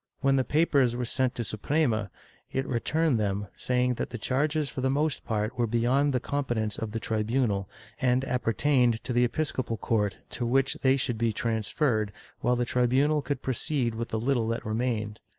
When 0.21 0.35
the 0.35 0.43
papers 0.43 0.95
were 0.95 1.05
sent 1.05 1.35
to 1.35 1.41
the 1.41 1.47
Suprema, 1.47 2.09
it 2.51 2.65
returned 2.65 3.19
them, 3.19 3.45
saying 3.55 3.93
that 3.97 4.09
the 4.09 4.17
charges 4.17 4.67
for 4.67 4.81
the 4.81 4.89
most 4.89 5.23
part 5.23 5.55
were 5.59 5.67
beyond 5.67 6.11
the 6.11 6.19
competence 6.19 6.79
of 6.79 6.91
the 6.91 6.99
tribunal, 6.99 7.69
and 8.01 8.25
appertained 8.25 9.03
to 9.03 9.13
the 9.13 9.23
episcopal 9.25 9.77
court, 9.77 10.17
to 10.31 10.43
which 10.43 10.73
they 10.81 10.95
should 10.97 11.19
be 11.19 11.31
transferred, 11.31 12.11
while 12.39 12.55
the 12.55 12.65
tribunal 12.65 13.21
could 13.21 13.43
proceed 13.43 13.93
with 13.93 14.09
the 14.09 14.19
little 14.19 14.47
that 14.47 14.65
remained. 14.65 15.19